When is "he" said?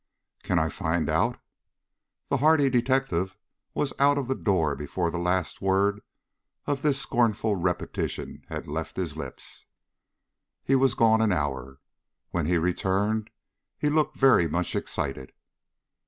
10.63-10.73, 12.47-12.57, 13.77-13.89